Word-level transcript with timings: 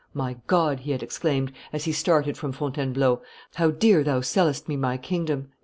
"My 0.15 0.37
God," 0.47 0.79
he 0.79 0.93
had 0.93 1.03
exclaimed, 1.03 1.51
as 1.71 1.85
he 1.85 1.91
started 1.91 2.35
from 2.35 2.53
Fontainebleau, 2.53 3.21
"how 3.53 3.69
dear 3.69 4.03
Thou 4.03 4.21
sellest 4.21 4.67
me 4.67 4.75
my 4.75 4.97
kingdom!" 4.97 5.49